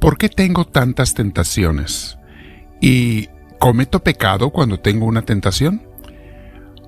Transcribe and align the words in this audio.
¿Por 0.00 0.16
qué 0.16 0.28
tengo 0.28 0.64
tantas 0.64 1.14
tentaciones? 1.14 2.18
¿Y 2.80 3.28
cometo 3.58 4.02
pecado 4.02 4.50
cuando 4.50 4.78
tengo 4.78 5.06
una 5.06 5.22
tentación? 5.22 5.82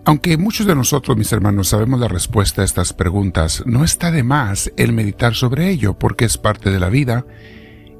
Aunque 0.04 0.36
muchos 0.38 0.66
de 0.66 0.74
nosotros, 0.74 1.16
mis 1.16 1.32
hermanos, 1.32 1.68
sabemos 1.68 2.00
la 2.00 2.08
respuesta 2.08 2.62
a 2.62 2.64
estas 2.64 2.92
preguntas, 2.92 3.62
no 3.66 3.84
está 3.84 4.10
de 4.10 4.22
más 4.22 4.72
el 4.76 4.92
meditar 4.92 5.34
sobre 5.34 5.68
ello 5.68 5.98
porque 5.98 6.24
es 6.24 6.38
parte 6.38 6.70
de 6.70 6.80
la 6.80 6.88
vida 6.88 7.26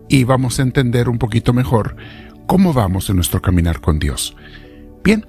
y 0.09 0.25
vamos 0.25 0.59
a 0.59 0.63
entender 0.63 1.09
un 1.09 1.19
poquito 1.19 1.53
mejor 1.53 1.97
cómo 2.47 2.73
vamos 2.73 3.11
en 3.11 3.17
nuestro 3.17 3.43
caminar 3.43 3.81
con 3.81 3.99
Dios. 3.99 4.37
Bien, 5.05 5.27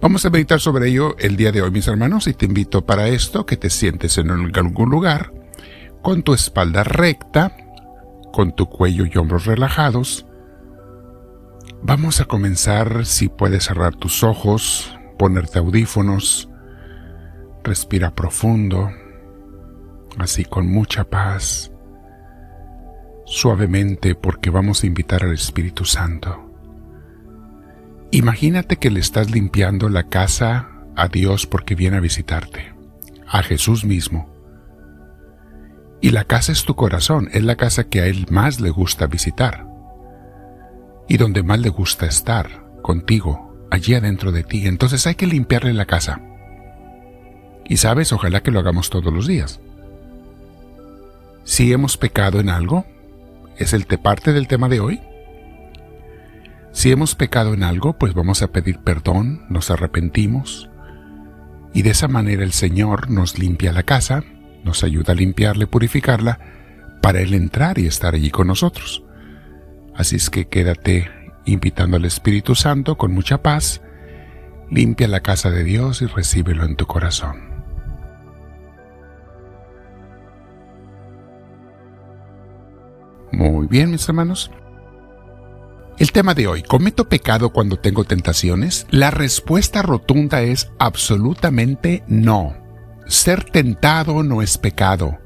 vamos 0.00 0.24
a 0.24 0.30
meditar 0.30 0.60
sobre 0.60 0.88
ello 0.88 1.16
el 1.18 1.36
día 1.36 1.50
de 1.50 1.62
hoy, 1.62 1.70
mis 1.70 1.88
hermanos, 1.88 2.26
y 2.26 2.34
te 2.34 2.46
invito 2.46 2.86
para 2.86 3.08
esto 3.08 3.44
que 3.44 3.56
te 3.56 3.70
sientes 3.70 4.16
en 4.18 4.30
algún 4.30 4.90
lugar, 4.90 5.32
con 6.00 6.22
tu 6.22 6.32
espalda 6.32 6.84
recta, 6.84 7.56
con 8.34 8.50
tu 8.50 8.68
cuello 8.68 9.06
y 9.06 9.16
hombros 9.16 9.46
relajados. 9.46 10.26
Vamos 11.84 12.20
a 12.20 12.24
comenzar 12.24 13.06
si 13.06 13.28
puedes 13.28 13.66
cerrar 13.66 13.94
tus 13.94 14.24
ojos, 14.24 14.98
ponerte 15.16 15.60
audífonos, 15.60 16.50
respira 17.62 18.12
profundo, 18.16 18.90
así 20.18 20.44
con 20.44 20.66
mucha 20.66 21.04
paz, 21.04 21.70
suavemente 23.24 24.16
porque 24.16 24.50
vamos 24.50 24.82
a 24.82 24.88
invitar 24.88 25.22
al 25.22 25.34
Espíritu 25.34 25.84
Santo. 25.84 26.50
Imagínate 28.10 28.78
que 28.78 28.90
le 28.90 28.98
estás 28.98 29.30
limpiando 29.30 29.88
la 29.88 30.08
casa 30.08 30.70
a 30.96 31.06
Dios 31.06 31.46
porque 31.46 31.76
viene 31.76 31.98
a 31.98 32.00
visitarte, 32.00 32.74
a 33.28 33.44
Jesús 33.44 33.84
mismo. 33.84 34.33
Y 36.04 36.10
la 36.10 36.24
casa 36.24 36.52
es 36.52 36.66
tu 36.66 36.76
corazón, 36.76 37.30
es 37.32 37.42
la 37.44 37.56
casa 37.56 37.84
que 37.84 38.02
a 38.02 38.06
Él 38.06 38.26
más 38.28 38.60
le 38.60 38.68
gusta 38.68 39.06
visitar 39.06 39.66
y 41.08 41.16
donde 41.16 41.42
más 41.42 41.58
le 41.60 41.70
gusta 41.70 42.04
estar 42.04 42.62
contigo, 42.82 43.56
allí 43.70 43.94
adentro 43.94 44.30
de 44.30 44.42
ti. 44.42 44.66
Entonces 44.66 45.06
hay 45.06 45.14
que 45.14 45.26
limpiarle 45.26 45.72
la 45.72 45.86
casa. 45.86 46.20
Y 47.64 47.78
sabes, 47.78 48.12
ojalá 48.12 48.42
que 48.42 48.50
lo 48.50 48.60
hagamos 48.60 48.90
todos 48.90 49.10
los 49.14 49.26
días. 49.26 49.60
Si 51.44 51.72
hemos 51.72 51.96
pecado 51.96 52.38
en 52.38 52.50
algo, 52.50 52.84
es 53.56 53.72
el 53.72 53.86
te 53.86 53.96
parte 53.96 54.34
del 54.34 54.46
tema 54.46 54.68
de 54.68 54.80
hoy. 54.80 55.00
Si 56.72 56.92
hemos 56.92 57.14
pecado 57.14 57.54
en 57.54 57.62
algo, 57.62 57.94
pues 57.94 58.12
vamos 58.12 58.42
a 58.42 58.48
pedir 58.48 58.78
perdón, 58.80 59.46
nos 59.48 59.70
arrepentimos, 59.70 60.68
y 61.72 61.80
de 61.80 61.92
esa 61.92 62.08
manera 62.08 62.44
el 62.44 62.52
Señor 62.52 63.08
nos 63.08 63.38
limpia 63.38 63.72
la 63.72 63.84
casa, 63.84 64.22
nos 64.64 64.82
ayuda 64.82 65.12
a 65.12 65.16
limpiarla 65.16 65.64
y 65.64 65.66
purificarla, 65.66 66.38
para 67.00 67.20
Él 67.20 67.34
entrar 67.34 67.78
y 67.78 67.86
estar 67.86 68.14
allí 68.14 68.30
con 68.30 68.46
nosotros. 68.46 69.04
Así 69.94 70.16
es 70.16 70.30
que 70.30 70.46
quédate 70.46 71.10
invitando 71.44 71.96
al 71.96 72.04
Espíritu 72.04 72.54
Santo 72.54 72.96
con 72.96 73.12
mucha 73.12 73.42
paz, 73.42 73.82
limpia 74.70 75.06
la 75.08 75.20
casa 75.20 75.50
de 75.50 75.64
Dios 75.64 76.02
y 76.02 76.06
recíbelo 76.06 76.64
en 76.64 76.76
tu 76.76 76.86
corazón. 76.86 77.54
Muy 83.32 83.66
bien, 83.66 83.90
mis 83.90 84.08
hermanos. 84.08 84.50
El 85.98 86.10
tema 86.10 86.34
de 86.34 86.46
hoy, 86.46 86.62
¿cometo 86.62 87.08
pecado 87.08 87.50
cuando 87.50 87.78
tengo 87.78 88.04
tentaciones? 88.04 88.86
La 88.90 89.10
respuesta 89.10 89.82
rotunda 89.82 90.42
es 90.42 90.70
absolutamente 90.78 92.02
no. 92.08 92.63
Ser 93.06 93.44
tentado 93.44 94.22
no 94.22 94.42
es 94.42 94.58
pecado. 94.58 95.18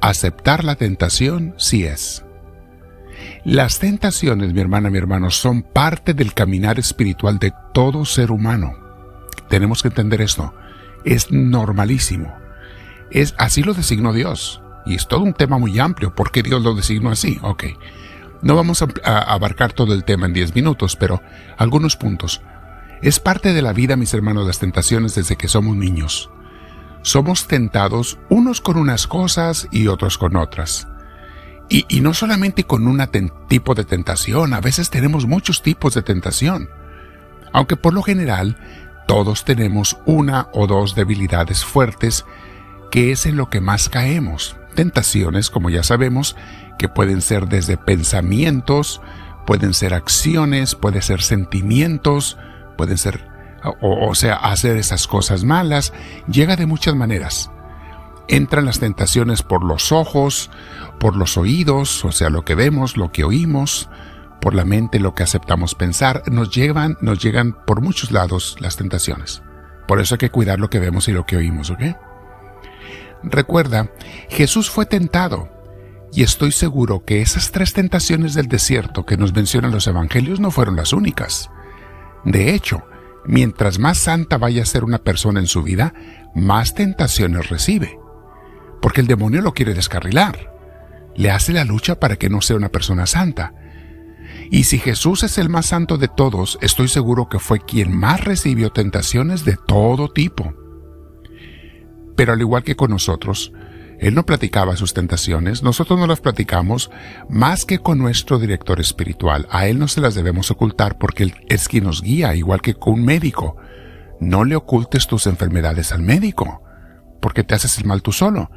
Aceptar 0.00 0.64
la 0.64 0.76
tentación 0.76 1.54
sí 1.56 1.84
es. 1.84 2.24
Las 3.44 3.78
tentaciones, 3.78 4.52
mi 4.52 4.60
hermana, 4.60 4.90
mi 4.90 4.98
hermano, 4.98 5.30
son 5.30 5.62
parte 5.62 6.14
del 6.14 6.34
caminar 6.34 6.78
espiritual 6.78 7.38
de 7.38 7.52
todo 7.72 8.04
ser 8.04 8.30
humano. 8.30 8.74
Tenemos 9.48 9.82
que 9.82 9.88
entender 9.88 10.20
esto. 10.20 10.54
Es 11.04 11.30
normalísimo. 11.30 12.32
Es 13.10 13.34
así 13.38 13.62
lo 13.62 13.74
designó 13.74 14.12
Dios. 14.12 14.62
Y 14.86 14.94
es 14.94 15.08
todo 15.08 15.22
un 15.22 15.34
tema 15.34 15.58
muy 15.58 15.78
amplio. 15.78 16.14
¿Por 16.14 16.30
qué 16.30 16.42
Dios 16.42 16.62
lo 16.62 16.74
designó 16.74 17.10
así? 17.10 17.38
Ok. 17.42 17.64
No 18.42 18.54
vamos 18.54 18.82
a, 18.82 19.18
abarcar 19.18 19.72
todo 19.72 19.94
el 19.94 20.04
tema 20.04 20.26
en 20.26 20.32
10 20.32 20.54
minutos, 20.54 20.96
pero 20.96 21.22
algunos 21.56 21.96
puntos. 21.96 22.40
Es 23.02 23.20
parte 23.20 23.52
de 23.52 23.62
la 23.62 23.72
vida, 23.72 23.96
mis 23.96 24.14
hermanos, 24.14 24.46
las 24.46 24.58
tentaciones 24.58 25.14
desde 25.14 25.36
que 25.36 25.48
somos 25.48 25.76
niños. 25.76 26.30
Somos 27.08 27.46
tentados 27.46 28.18
unos 28.28 28.60
con 28.60 28.76
unas 28.76 29.06
cosas 29.06 29.66
y 29.70 29.86
otros 29.86 30.18
con 30.18 30.36
otras. 30.36 30.88
Y, 31.70 32.02
no 32.02 32.12
solamente 32.12 32.64
con 32.64 32.86
un 32.86 33.02
tipo 33.48 33.74
de 33.74 33.84
tentación, 33.84 34.52
a 34.52 34.60
veces 34.60 34.90
tenemos 34.90 35.24
muchos 35.24 35.62
tipos 35.62 35.94
de 35.94 36.02
tentación. 36.02 36.68
Aunque 37.50 37.76
por 37.76 37.94
lo 37.94 38.02
general 38.02 38.58
todos 39.06 39.46
tenemos 39.46 39.96
una 40.04 40.48
o 40.52 40.66
dos 40.66 40.94
debilidades 40.94 41.64
fuertes 41.64 42.26
que 42.90 43.10
es 43.10 43.24
en 43.24 43.38
lo 43.38 43.48
que 43.48 43.62
más 43.62 43.88
caemos. 43.88 44.56
Tentaciones, 44.74 45.48
como 45.48 45.70
ya 45.70 45.84
sabemos, 45.84 46.36
que 46.78 46.90
pueden 46.90 47.22
ser 47.22 47.48
desde 47.48 47.78
pensamientos, 47.78 49.00
pueden 49.46 49.72
ser 49.72 49.94
acciones, 49.94 50.74
pueden 50.74 51.00
ser 51.00 51.22
sentimientos, 51.22 52.36
pueden 52.76 52.98
ser, 52.98 53.26
o 53.80 54.14
sea, 54.14 54.36
hacer 54.36 54.76
esas 54.76 55.06
cosas 55.06 55.44
malas, 55.44 55.92
llega 56.28 56.56
de 56.56 56.66
muchas 56.66 56.94
maneras 56.94 57.50
entran 58.28 58.66
las 58.66 58.78
tentaciones 58.78 59.42
por 59.42 59.64
los 59.64 59.90
ojos, 59.90 60.50
por 61.00 61.16
los 61.16 61.36
oídos, 61.36 62.04
o 62.04 62.12
sea, 62.12 62.30
lo 62.30 62.44
que 62.44 62.54
vemos, 62.54 62.96
lo 62.96 63.10
que 63.10 63.24
oímos, 63.24 63.88
por 64.40 64.54
la 64.54 64.64
mente, 64.64 65.00
lo 65.00 65.14
que 65.14 65.22
aceptamos 65.22 65.74
pensar, 65.74 66.22
nos 66.30 66.54
llevan, 66.54 66.96
nos 67.00 67.18
llegan 67.18 67.56
por 67.64 67.80
muchos 67.80 68.12
lados 68.12 68.56
las 68.60 68.76
tentaciones. 68.76 69.42
Por 69.88 70.00
eso 70.00 70.14
hay 70.14 70.18
que 70.18 70.30
cuidar 70.30 70.60
lo 70.60 70.70
que 70.70 70.78
vemos 70.78 71.08
y 71.08 71.12
lo 71.12 71.26
que 71.26 71.36
oímos, 71.36 71.70
¿ok? 71.70 71.80
Recuerda, 73.22 73.90
Jesús 74.28 74.70
fue 74.70 74.86
tentado, 74.86 75.48
y 76.12 76.22
estoy 76.22 76.52
seguro 76.52 77.04
que 77.04 77.20
esas 77.20 77.50
tres 77.50 77.72
tentaciones 77.72 78.34
del 78.34 78.48
desierto 78.48 79.04
que 79.04 79.16
nos 79.16 79.34
mencionan 79.34 79.72
los 79.72 79.86
evangelios 79.86 80.40
no 80.40 80.50
fueron 80.50 80.76
las 80.76 80.92
únicas. 80.92 81.50
De 82.24 82.54
hecho, 82.54 82.84
mientras 83.28 83.78
más 83.78 83.98
santa 83.98 84.38
vaya 84.38 84.62
a 84.62 84.66
ser 84.66 84.82
una 84.82 84.98
persona 84.98 85.38
en 85.38 85.46
su 85.46 85.62
vida, 85.62 85.94
más 86.34 86.74
tentaciones 86.74 87.48
recibe 87.48 87.98
porque 88.80 89.00
el 89.00 89.06
demonio 89.06 89.40
lo 89.42 89.52
quiere 89.52 89.74
descarrilar. 89.74 90.54
Le 91.16 91.30
hace 91.30 91.52
la 91.52 91.64
lucha 91.64 91.98
para 91.98 92.16
que 92.16 92.30
no 92.30 92.40
sea 92.40 92.56
una 92.56 92.68
persona 92.68 93.06
santa. 93.06 93.54
Y 94.50 94.64
si 94.64 94.78
Jesús 94.78 95.22
es 95.22 95.38
el 95.38 95.48
más 95.48 95.66
santo 95.66 95.98
de 95.98 96.08
todos, 96.08 96.58
estoy 96.60 96.88
seguro 96.88 97.28
que 97.28 97.38
fue 97.38 97.60
quien 97.60 97.96
más 97.96 98.24
recibió 98.24 98.70
tentaciones 98.70 99.44
de 99.44 99.56
todo 99.56 100.08
tipo. 100.08 100.54
Pero 102.16 102.32
al 102.32 102.40
igual 102.40 102.62
que 102.62 102.76
con 102.76 102.90
nosotros, 102.90 103.52
Él 103.98 104.14
no 104.14 104.24
platicaba 104.24 104.76
sus 104.76 104.94
tentaciones, 104.94 105.62
nosotros 105.62 105.98
no 105.98 106.06
las 106.06 106.20
platicamos 106.20 106.90
más 107.28 107.64
que 107.64 107.78
con 107.78 107.98
nuestro 107.98 108.38
director 108.38 108.80
espiritual. 108.80 109.46
A 109.50 109.66
Él 109.66 109.78
no 109.78 109.88
se 109.88 110.00
las 110.00 110.14
debemos 110.14 110.50
ocultar 110.50 110.98
porque 110.98 111.24
Él 111.24 111.34
es 111.48 111.68
quien 111.68 111.84
nos 111.84 112.02
guía, 112.02 112.34
igual 112.34 112.62
que 112.62 112.74
con 112.74 112.94
un 112.94 113.04
médico. 113.04 113.56
No 114.20 114.44
le 114.44 114.56
ocultes 114.56 115.06
tus 115.06 115.26
enfermedades 115.26 115.92
al 115.92 116.02
médico, 116.02 116.62
porque 117.20 117.44
te 117.44 117.54
haces 117.54 117.78
el 117.78 117.84
mal 117.84 118.02
tú 118.02 118.12
solo 118.12 118.50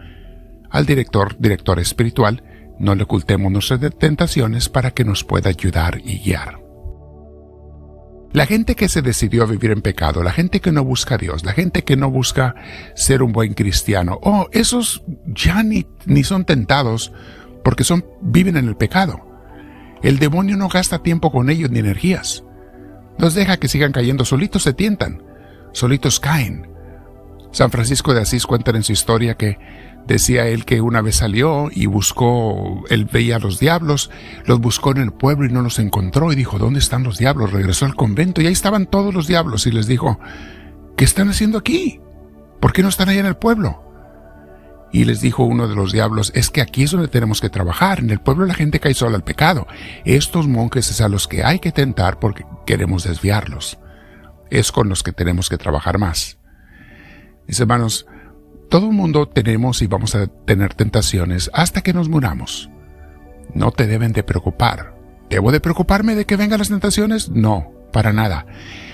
al 0.71 0.85
director, 0.85 1.35
director 1.37 1.79
espiritual, 1.79 2.43
no 2.79 2.95
le 2.95 3.03
ocultemos 3.03 3.51
nuestras 3.51 3.81
tentaciones 3.99 4.69
para 4.69 4.91
que 4.91 5.03
nos 5.03 5.23
pueda 5.23 5.49
ayudar 5.49 5.99
y 6.03 6.19
guiar. 6.19 6.60
La 8.33 8.45
gente 8.45 8.75
que 8.75 8.87
se 8.87 9.01
decidió 9.01 9.43
a 9.43 9.47
vivir 9.47 9.71
en 9.71 9.81
pecado, 9.81 10.23
la 10.23 10.31
gente 10.31 10.61
que 10.61 10.71
no 10.71 10.85
busca 10.85 11.15
a 11.15 11.17
Dios, 11.17 11.43
la 11.43 11.51
gente 11.51 11.83
que 11.83 11.97
no 11.97 12.09
busca 12.09 12.55
ser 12.95 13.23
un 13.23 13.33
buen 13.33 13.53
cristiano, 13.53 14.19
oh, 14.23 14.47
esos 14.53 15.03
ya 15.25 15.63
ni, 15.63 15.85
ni 16.05 16.23
son 16.23 16.45
tentados 16.45 17.11
porque 17.63 17.83
son, 17.83 18.05
viven 18.21 18.55
en 18.57 18.67
el 18.67 18.77
pecado. 18.77 19.27
El 20.01 20.17
demonio 20.17 20.57
no 20.57 20.69
gasta 20.69 21.03
tiempo 21.03 21.31
con 21.31 21.49
ellos 21.49 21.69
ni 21.71 21.79
energías. 21.79 22.43
Los 23.17 23.35
deja 23.35 23.57
que 23.57 23.67
sigan 23.67 23.91
cayendo, 23.91 24.25
solitos 24.25 24.63
se 24.63 24.73
tientan, 24.73 25.21
solitos 25.73 26.19
caen. 26.19 26.71
San 27.51 27.69
Francisco 27.69 28.13
de 28.13 28.21
Asís 28.21 28.45
cuenta 28.45 28.71
en 28.71 28.83
su 28.83 28.93
historia 28.93 29.35
que 29.35 29.59
Decía 30.07 30.47
él 30.47 30.65
que 30.65 30.81
una 30.81 31.01
vez 31.01 31.17
salió 31.17 31.69
y 31.71 31.85
buscó, 31.85 32.83
él 32.89 33.05
veía 33.05 33.37
a 33.37 33.39
los 33.39 33.59
diablos, 33.59 34.09
los 34.45 34.59
buscó 34.59 34.91
en 34.91 34.97
el 34.97 35.11
pueblo 35.11 35.45
y 35.45 35.51
no 35.51 35.61
los 35.61 35.79
encontró 35.79 36.31
y 36.31 36.35
dijo, 36.35 36.57
¿dónde 36.57 36.79
están 36.79 37.03
los 37.03 37.17
diablos? 37.17 37.51
Regresó 37.51 37.85
al 37.85 37.95
convento 37.95 38.41
y 38.41 38.47
ahí 38.47 38.53
estaban 38.53 38.87
todos 38.87 39.13
los 39.13 39.27
diablos 39.27 39.67
y 39.67 39.71
les 39.71 39.87
dijo, 39.87 40.19
¿qué 40.97 41.05
están 41.05 41.29
haciendo 41.29 41.57
aquí? 41.57 42.01
¿Por 42.59 42.73
qué 42.73 42.83
no 42.83 42.89
están 42.89 43.09
allá 43.09 43.21
en 43.21 43.25
el 43.27 43.37
pueblo? 43.37 43.83
Y 44.91 45.05
les 45.05 45.21
dijo 45.21 45.43
uno 45.43 45.67
de 45.67 45.75
los 45.75 45.93
diablos, 45.93 46.31
es 46.35 46.49
que 46.49 46.61
aquí 46.61 46.83
es 46.83 46.91
donde 46.91 47.07
tenemos 47.07 47.39
que 47.39 47.49
trabajar, 47.49 47.99
en 47.99 48.09
el 48.09 48.19
pueblo 48.19 48.45
la 48.45 48.53
gente 48.53 48.79
cae 48.79 48.93
sola 48.93 49.15
al 49.15 49.23
pecado. 49.23 49.67
Estos 50.03 50.47
monjes 50.47 50.89
es 50.89 50.99
a 50.99 51.07
los 51.07 51.27
que 51.27 51.43
hay 51.43 51.59
que 51.59 51.71
tentar 51.71 52.19
porque 52.19 52.45
queremos 52.65 53.05
desviarlos. 53.05 53.79
Es 54.49 54.73
con 54.73 54.89
los 54.89 55.01
que 55.03 55.13
tenemos 55.13 55.47
que 55.47 55.57
trabajar 55.57 55.97
más. 55.97 56.37
Mis 57.47 57.59
hermanos, 57.59 58.05
todo 58.71 58.87
el 58.87 58.93
mundo 58.93 59.27
tenemos 59.27 59.81
y 59.81 59.87
vamos 59.87 60.15
a 60.15 60.27
tener 60.27 60.73
tentaciones 60.73 61.51
hasta 61.53 61.81
que 61.81 61.93
nos 61.93 62.07
muramos. 62.07 62.69
no 63.53 63.71
te 63.71 63.85
deben 63.85 64.13
de 64.13 64.23
preocupar. 64.23 64.95
¿Debo 65.29 65.51
de 65.51 65.59
preocuparme 65.59 66.15
de 66.15 66.23
que 66.23 66.37
vengan 66.37 66.59
las 66.59 66.69
tentaciones? 66.69 67.27
No, 67.27 67.69
para 67.91 68.13
nada. 68.13 68.45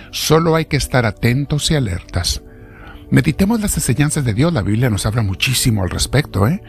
Solo 0.10 0.56
hay 0.56 0.66
que 0.66 0.78
estar 0.78 1.06
atentos 1.06 1.70
y 1.70 1.76
alertas. 1.76 2.42
Meditemos 3.12 3.62
las 3.62 3.78
enseñanzas 3.78 4.26
de 4.26 4.34
Dios. 4.34 4.52
La 4.52 4.64
Biblia 4.64 4.90
nos 4.90 5.06
habla 5.06 5.22
muchísimo 5.22 5.84
al 5.84 5.92
respecto, 5.92 6.48
¿eh? 6.48 6.60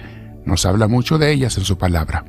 Nos 0.44 0.66
habla 0.66 0.86
mucho 0.86 1.16
de 1.16 1.32
ellas 1.32 1.56
en 1.56 1.64
su 1.64 1.78
palabra. 1.78 2.26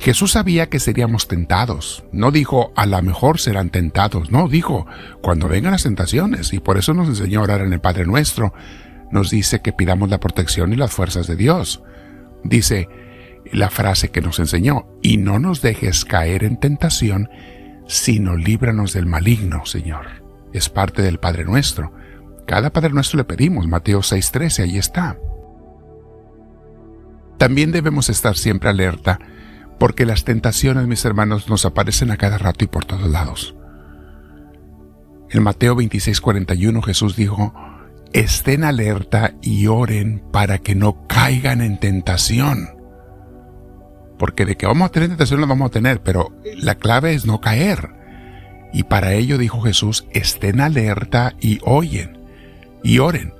Jesús 0.00 0.32
sabía 0.32 0.68
que 0.68 0.80
seríamos 0.80 1.28
tentados. 1.28 2.02
No 2.10 2.32
dijo, 2.32 2.72
a 2.74 2.86
lo 2.86 3.00
mejor 3.00 3.38
serán 3.38 3.70
tentados. 3.70 4.32
No, 4.32 4.48
dijo, 4.48 4.86
cuando 5.22 5.46
vengan 5.46 5.70
las 5.70 5.84
tentaciones. 5.84 6.52
Y 6.52 6.58
por 6.58 6.78
eso 6.78 6.94
nos 6.94 7.08
enseñó 7.08 7.38
a 7.38 7.44
orar 7.44 7.60
en 7.60 7.72
el 7.72 7.80
Padre 7.80 8.06
Nuestro. 8.06 8.52
Nos 9.10 9.30
dice 9.30 9.60
que 9.60 9.72
pidamos 9.72 10.10
la 10.10 10.20
protección 10.20 10.72
y 10.72 10.76
las 10.76 10.92
fuerzas 10.92 11.26
de 11.26 11.36
Dios. 11.36 11.82
Dice 12.44 12.88
la 13.52 13.70
frase 13.70 14.10
que 14.10 14.20
nos 14.20 14.38
enseñó, 14.38 14.86
y 15.02 15.18
no 15.18 15.38
nos 15.38 15.62
dejes 15.62 16.04
caer 16.04 16.44
en 16.44 16.58
tentación, 16.58 17.28
sino 17.86 18.36
líbranos 18.36 18.92
del 18.92 19.06
maligno, 19.06 19.64
Señor. 19.66 20.06
Es 20.52 20.68
parte 20.68 21.02
del 21.02 21.18
Padre 21.18 21.44
Nuestro. 21.44 21.92
Cada 22.46 22.70
Padre 22.70 22.90
Nuestro 22.90 23.18
le 23.18 23.24
pedimos, 23.24 23.66
Mateo 23.66 24.00
6:13, 24.00 24.64
ahí 24.64 24.78
está. 24.78 25.18
También 27.38 27.70
debemos 27.70 28.08
estar 28.08 28.36
siempre 28.36 28.70
alerta, 28.70 29.18
porque 29.78 30.06
las 30.06 30.24
tentaciones, 30.24 30.86
mis 30.86 31.04
hermanos, 31.04 31.48
nos 31.48 31.64
aparecen 31.66 32.10
a 32.10 32.16
cada 32.16 32.38
rato 32.38 32.64
y 32.64 32.68
por 32.68 32.84
todos 32.84 33.08
lados. 33.10 33.54
En 35.30 35.42
Mateo 35.42 35.76
26:41 35.76 36.82
Jesús 36.82 37.14
dijo, 37.16 37.52
estén 38.20 38.64
alerta 38.64 39.34
y 39.42 39.66
oren 39.66 40.22
para 40.32 40.58
que 40.58 40.74
no 40.74 41.06
caigan 41.06 41.60
en 41.60 41.78
tentación. 41.78 42.70
Porque 44.18 44.46
de 44.46 44.56
que 44.56 44.66
vamos 44.66 44.86
a 44.86 44.92
tener 44.92 45.10
tentación 45.10 45.40
lo 45.40 45.46
vamos 45.46 45.66
a 45.66 45.72
tener, 45.72 46.02
pero 46.02 46.32
la 46.56 46.76
clave 46.76 47.12
es 47.14 47.26
no 47.26 47.40
caer. 47.40 47.90
Y 48.72 48.84
para 48.84 49.12
ello 49.12 49.38
dijo 49.38 49.60
Jesús, 49.60 50.06
estén 50.12 50.60
alerta 50.60 51.34
y 51.40 51.58
oyen, 51.62 52.18
y 52.82 52.98
oren 52.98 53.36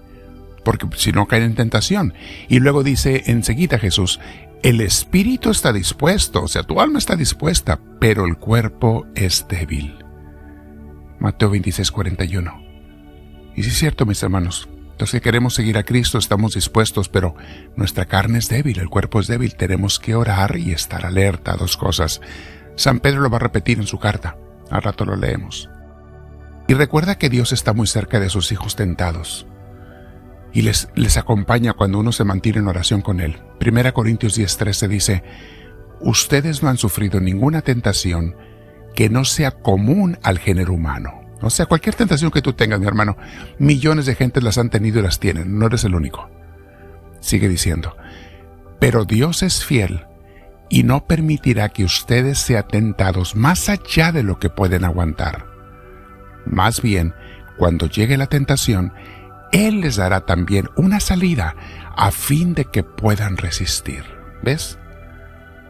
porque 0.67 0.88
si 0.96 1.12
no 1.12 1.26
caen 1.26 1.44
en 1.44 1.55
tentación. 1.55 2.12
Y 2.49 2.58
luego 2.58 2.82
dice 2.82 3.22
enseguida 3.26 3.79
Jesús, 3.79 4.19
el 4.64 4.81
espíritu 4.81 5.50
está 5.50 5.72
dispuesto, 5.72 6.43
o 6.43 6.49
sea, 6.49 6.64
tu 6.64 6.81
alma 6.81 6.99
está 6.99 7.14
dispuesta, 7.14 7.79
pero 8.00 8.26
el 8.26 8.37
cuerpo 8.37 9.06
es 9.14 9.46
débil. 9.49 9.94
Mateo 11.20 11.50
26, 11.50 11.93
41. 11.93 12.66
Y 13.56 13.62
sí 13.62 13.70
es 13.70 13.79
cierto, 13.79 14.05
mis 14.05 14.23
hermanos, 14.23 14.69
los 14.99 15.11
que 15.11 15.23
queremos 15.23 15.55
seguir 15.55 15.79
a 15.79 15.82
Cristo 15.82 16.19
estamos 16.19 16.55
dispuestos, 16.55 17.08
pero 17.08 17.35
nuestra 17.75 18.05
carne 18.05 18.38
es 18.38 18.49
débil, 18.50 18.79
el 18.79 18.91
cuerpo 18.91 19.19
es 19.19 19.26
débil, 19.26 19.56
tenemos 19.56 19.99
que 19.99 20.14
orar 20.14 20.58
y 20.58 20.73
estar 20.73 21.06
alerta 21.06 21.53
a 21.53 21.56
dos 21.56 21.76
cosas. 21.76 22.20
San 22.76 23.00
Pedro 23.00 23.23
lo 23.23 23.31
va 23.31 23.38
a 23.38 23.41
repetir 23.41 23.79
en 23.79 23.87
su 23.87 23.99
carta, 23.99 24.37
al 24.70 24.82
rato 24.82 25.06
lo 25.06 25.17
leemos. 25.17 25.70
Y 26.69 26.75
recuerda 26.75 27.17
que 27.17 27.31
Dios 27.31 27.53
está 27.53 27.73
muy 27.73 27.87
cerca 27.87 28.20
de 28.20 28.29
sus 28.29 28.53
hijos 28.53 28.76
tentados 28.76 29.47
y 30.53 30.62
les, 30.62 30.88
les 30.94 31.17
acompaña 31.17 31.73
cuando 31.73 31.99
uno 31.99 32.12
se 32.12 32.25
mantiene 32.25 32.58
en 32.58 32.69
oración 32.69 33.00
con 33.00 33.20
Él. 33.20 33.43
Primera 33.58 33.93
Corintios 33.93 34.38
10:13 34.38 34.88
dice, 34.88 35.23
Ustedes 36.00 36.62
no 36.62 36.69
han 36.69 36.76
sufrido 36.76 37.20
ninguna 37.20 37.62
tentación 37.62 38.37
que 38.94 39.08
no 39.08 39.25
sea 39.25 39.50
común 39.50 40.19
al 40.23 40.38
género 40.38 40.75
humano. 40.75 41.25
O 41.43 41.50
sea, 41.50 41.67
cualquier 41.67 41.94
tentación 41.94 42.31
que 42.31 42.43
tú 42.43 42.55
tengas, 42.55 42.81
mi 42.81 42.87
hermano, 42.87 43.17
millones 43.59 44.06
de 44.06 44.15
gente 44.15 44.41
las 44.41 44.59
han 44.59 44.71
tenido 44.71 45.00
y 45.00 45.03
las 45.03 45.21
tienen, 45.21 45.59
no 45.59 45.67
eres 45.67 45.85
el 45.85 45.94
único. 45.94 46.31
Sigue 47.21 47.49
diciendo, 47.49 47.97
pero 48.79 49.05
Dios 49.05 49.43
es 49.43 49.65
fiel 49.65 50.06
y 50.69 50.83
no 50.83 51.06
permitirá 51.06 51.69
que 51.69 51.85
ustedes 51.85 52.38
sean 52.38 52.67
tentados 52.69 53.37
más 53.37 53.69
allá 53.69 54.12
de 54.12 54.23
lo 54.23 54.38
que 54.38 54.50
pueden 54.50 54.85
aguantar. 54.85 55.47
Más 56.47 56.81
bien, 56.81 57.15
cuando 57.59 57.87
llegue 57.87 58.17
la 58.17 58.27
tentación, 58.27 58.93
él 59.53 59.81
les 59.81 59.97
dará 59.97 60.27
también 60.27 60.69
una 60.77 61.00
salida 61.00 61.55
a 61.97 62.11
fin 62.11 62.55
de 62.55 62.67
que 62.67 62.82
puedan 62.82 63.37
resistir. 63.37 64.05
¿Ves? 64.43 64.79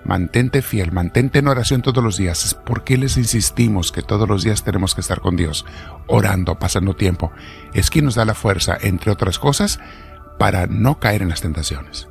Mantente 0.06 0.62
fiel, 0.62 0.93
mantente 0.93 1.41
en 1.41 1.49
oración 1.49 1.82
todos 1.82 2.03
los 2.03 2.17
días. 2.17 2.44
Es 2.44 2.55
porque 2.55 2.97
les 2.97 3.17
insistimos 3.17 3.91
que 3.91 4.03
todos 4.03 4.29
los 4.29 4.44
días 4.44 4.62
tenemos 4.62 4.94
que 4.94 5.00
estar 5.00 5.20
con 5.20 5.35
Dios, 5.35 5.67
orando, 6.06 6.61
pasando 6.61 6.94
tiempo. 6.94 7.32
Es 7.75 7.91
quien 7.91 8.05
nos 8.05 8.14
da 8.14 8.25
la 8.25 8.35
fuerza, 8.35 8.79
entre 8.81 9.11
otras 9.11 9.41
cosas, 9.41 9.81
para 10.38 10.69
no 10.69 11.00
caer 11.00 11.23
en 11.23 11.29
las 11.29 11.41
tentaciones. 11.41 12.08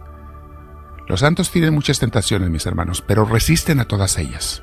Los 1.07 1.21
santos 1.21 1.51
tienen 1.51 1.73
muchas 1.73 1.99
tentaciones, 1.99 2.49
mis 2.49 2.65
hermanos, 2.65 3.01
pero 3.01 3.23
resisten 3.23 3.79
a 3.79 3.85
todas 3.85 4.17
ellas. 4.17 4.61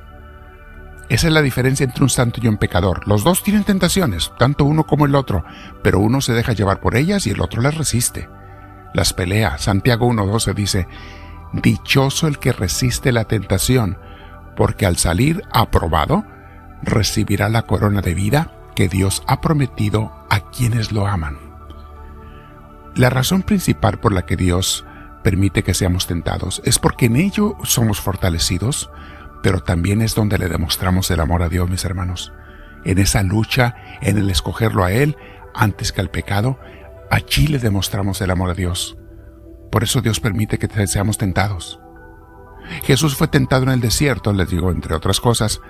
Esa 1.09 1.29
es 1.29 1.33
la 1.33 1.41
diferencia 1.41 1.85
entre 1.85 2.03
un 2.03 2.11
santo 2.11 2.39
y 2.43 2.49
un 2.49 2.59
pecador. 2.59 3.09
Los 3.09 3.25
dos 3.25 3.43
tienen 3.43 3.65
tentaciones, 3.65 4.31
tanto 4.39 4.67
uno 4.67 4.85
como 4.85 5.07
el 5.07 5.15
otro, 5.15 5.43
pero 5.83 6.01
uno 6.01 6.21
se 6.21 6.35
deja 6.35 6.53
llevar 6.53 6.81
por 6.81 6.97
ellas 6.97 7.27
y 7.27 7.31
el 7.31 7.41
otro 7.41 7.63
las 7.63 7.79
resiste. 7.79 8.29
Las 8.93 9.15
pelea. 9.15 9.57
Santiago 9.57 10.07
1.12 10.11 10.55
dice, 10.55 10.87
Dichoso 11.53 12.27
el 12.27 12.39
que 12.39 12.53
resiste 12.53 13.13
la 13.13 13.25
tentación, 13.25 13.99
porque 14.57 14.87
al 14.87 14.97
salir 14.97 15.43
aprobado, 15.53 16.25
recibirá 16.83 17.49
la 17.49 17.63
corona 17.63 18.01
de 18.01 18.15
vida 18.15 18.53
que 18.75 18.89
Dios 18.89 19.23
ha 19.27 19.41
prometido 19.41 20.13
a 20.31 20.51
quienes 20.51 20.93
lo 20.93 21.07
aman. 21.07 21.39
La 22.95 23.11
razón 23.11 23.43
principal 23.43 24.01
por 24.01 24.13
la 24.13 24.27
que 24.27 24.37
Dios 24.37 24.85
permite 25.23 25.63
que 25.63 25.75
seamos 25.75 26.07
tentados 26.07 26.61
es 26.65 26.79
porque 26.79 27.07
en 27.07 27.17
ello 27.17 27.57
somos 27.65 28.01
fortalecidos, 28.01 28.91
pero 29.43 29.63
también 29.63 30.03
es 30.03 30.15
donde 30.15 30.39
le 30.39 30.49
demostramos 30.49 31.11
el 31.11 31.21
amor 31.21 31.43
a 31.43 31.49
Dios, 31.49 31.69
mis 31.69 31.85
hermanos. 31.85 32.33
En 32.85 32.99
esa 32.99 33.23
lucha, 33.23 33.77
en 34.01 34.19
el 34.19 34.31
escogerlo 34.31 34.85
a 34.85 34.93
Él 34.93 35.17
antes 35.55 35.93
que 35.93 36.01
al 36.01 36.11
pecado, 36.11 36.59
allí 37.11 37.47
le 37.47 37.59
demostramos 37.59 38.21
el 38.21 38.31
amor 38.31 38.51
a 38.51 38.55
Dios. 38.55 38.97
Por 39.73 39.83
eso 39.83 40.03
Dios 40.03 40.21
permite 40.21 40.59
que 40.59 40.87
seamos 40.87 41.17
tentados. 41.17 41.81
Jesús 42.85 43.17
fue 43.17 43.27
tentado 43.27 43.63
en 43.63 43.71
el 43.71 43.81
desierto, 43.81 44.35
les 44.35 44.51
digo, 44.51 44.71
entre 44.71 44.95
otras 44.95 45.19
cosas, 45.19 45.63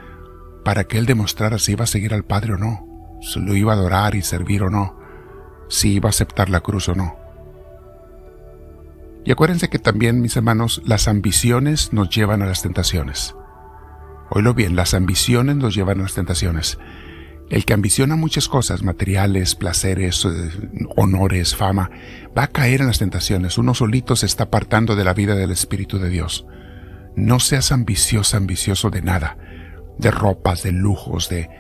para 0.65 0.85
que 0.85 0.99
Él 0.99 1.07
demostrara 1.07 1.59
si 1.59 1.73
iba 1.73 1.85
a 1.85 1.87
seguir 1.87 2.13
al 2.13 2.25
Padre 2.25 2.55
o 2.55 2.59
no, 2.59 2.85
si 3.23 3.39
lo 3.39 3.55
iba 3.55 3.73
a 3.73 3.77
adorar 3.77 4.17
y 4.17 4.23
servir 4.23 4.65
o 4.65 4.71
no, 4.71 4.99
si 5.69 5.95
iba 5.95 6.09
a 6.09 6.11
aceptar 6.11 6.51
la 6.51 6.61
cruz 6.61 6.89
o 6.89 6.97
no. 6.97 7.17
Y 9.25 9.31
acuérdense 9.31 9.71
que 9.71 9.79
también, 9.79 10.21
mis 10.21 10.37
hermanos, 10.37 10.83
las 10.85 11.07
ambiciones 11.07 11.93
nos 11.93 12.11
llevan 12.11 12.43
a 12.43 12.47
las 12.47 12.63
tentaciones. 12.63 13.37
Oílo 14.31 14.53
bien, 14.53 14.75
las 14.75 14.94
ambiciones 14.94 15.55
nos 15.55 15.77
llevan 15.77 16.01
a 16.01 16.03
las 16.03 16.15
tentaciones. 16.15 16.77
El 17.53 17.67
que 17.67 17.75
ambiciona 17.75 18.17
muchas 18.17 18.49
cosas, 18.49 18.82
materiales, 18.82 19.55
placeres, 19.55 20.25
eh, 20.25 20.31
honores, 20.97 21.55
fama, 21.55 21.91
va 22.37 22.44
a 22.44 22.47
caer 22.47 22.81
en 22.81 22.87
las 22.87 22.99
tentaciones. 22.99 23.59
Uno 23.59 23.75
solito 23.75 24.17
se 24.17 24.25
está 24.25 24.44
apartando 24.44 24.97
de 24.97 25.05
la 25.05 25.13
vida 25.13 25.35
del 25.35 25.51
Espíritu 25.51 25.99
de 25.99 26.09
Dios. 26.09 26.47
No 27.15 27.41
seas 27.41 27.71
ambicioso, 27.71 28.39
ambicioso 28.39 28.89
de 28.89 29.03
nada, 29.03 29.37
de 29.99 30.11
ropas, 30.11 30.63
de 30.63 30.73
lujos, 30.73 31.29
de, 31.29 31.51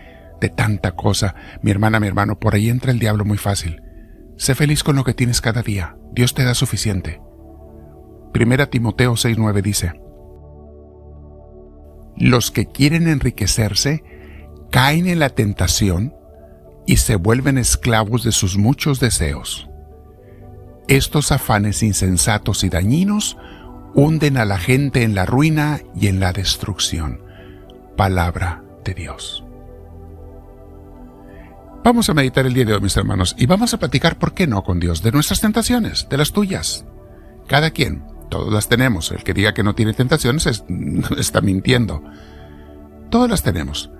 de 0.40 0.48
tanta 0.48 0.92
cosa. 0.92 1.34
Mi 1.60 1.70
hermana, 1.70 2.00
mi 2.00 2.06
hermano, 2.06 2.38
por 2.38 2.54
ahí 2.54 2.70
entra 2.70 2.90
el 2.90 2.98
diablo 2.98 3.26
muy 3.26 3.36
fácil. 3.36 3.82
Sé 4.38 4.54
feliz 4.54 4.82
con 4.82 4.96
lo 4.96 5.04
que 5.04 5.12
tienes 5.12 5.42
cada 5.42 5.60
día. 5.60 5.98
Dios 6.14 6.32
te 6.32 6.42
da 6.42 6.54
suficiente. 6.54 7.20
Primera 8.32 8.70
Timoteo 8.70 9.12
6.9 9.12 9.60
dice, 9.60 9.92
los 12.16 12.50
que 12.50 12.64
quieren 12.64 13.08
enriquecerse 13.08 14.02
caen 14.72 15.06
en 15.06 15.20
la 15.20 15.28
tentación 15.28 16.14
y 16.86 16.96
se 16.96 17.14
vuelven 17.14 17.58
esclavos 17.58 18.24
de 18.24 18.32
sus 18.32 18.56
muchos 18.56 18.98
deseos. 18.98 19.68
Estos 20.88 21.30
afanes 21.30 21.82
insensatos 21.84 22.64
y 22.64 22.70
dañinos 22.70 23.36
hunden 23.94 24.38
a 24.38 24.46
la 24.46 24.58
gente 24.58 25.02
en 25.02 25.14
la 25.14 25.26
ruina 25.26 25.80
y 25.94 26.08
en 26.08 26.18
la 26.18 26.32
destrucción. 26.32 27.22
Palabra 27.96 28.64
de 28.82 28.94
Dios. 28.94 29.44
Vamos 31.84 32.08
a 32.08 32.14
meditar 32.14 32.46
el 32.46 32.54
día 32.54 32.64
de 32.64 32.74
hoy, 32.74 32.80
mis 32.80 32.96
hermanos, 32.96 33.34
y 33.38 33.44
vamos 33.44 33.74
a 33.74 33.78
platicar, 33.78 34.18
¿por 34.18 34.32
qué 34.32 34.46
no, 34.46 34.64
con 34.64 34.80
Dios? 34.80 35.02
De 35.02 35.12
nuestras 35.12 35.40
tentaciones, 35.40 36.08
de 36.08 36.16
las 36.16 36.32
tuyas. 36.32 36.86
Cada 37.46 37.72
quien 37.72 38.04
todas 38.30 38.52
las 38.54 38.68
tenemos. 38.68 39.10
El 39.10 39.22
que 39.22 39.34
diga 39.34 39.52
que 39.52 39.64
no 39.64 39.74
tiene 39.74 39.92
tentaciones 39.92 40.46
está 41.18 41.42
mintiendo. 41.42 42.02
Todas 43.10 43.28
las 43.28 43.42
tenemos. 43.42 43.90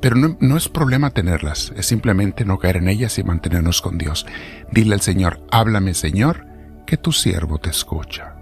Pero 0.00 0.16
no, 0.16 0.36
no, 0.40 0.56
es 0.56 0.68
problema 0.68 1.10
tenerlas, 1.10 1.72
es 1.76 1.86
simplemente 1.86 2.44
no 2.44 2.58
caer 2.58 2.78
en 2.78 2.88
ellas 2.88 3.18
y 3.18 3.24
mantenernos 3.24 3.82
con 3.82 3.98
Dios. 3.98 4.26
Dile 4.72 4.94
al 4.94 5.02
Señor, 5.02 5.46
háblame 5.50 5.94
Señor, 5.94 6.46
que 6.86 6.96
tu 6.96 7.12
siervo 7.12 7.58
te 7.58 7.70
escucha. 7.70 8.39